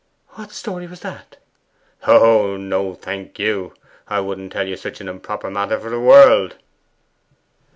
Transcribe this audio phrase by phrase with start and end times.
[0.29, 1.37] 'What story was that?'
[2.07, 3.75] 'Oh no, thank you!
[4.07, 6.55] I wouldn't tell you such an improper matter for the world!